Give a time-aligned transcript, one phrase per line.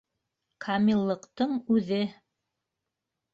[0.63, 2.01] Камиллыҡтың үҙе!